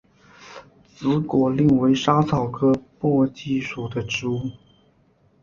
[0.95, 4.49] 紫果蔺为莎草科荸荠属的植物。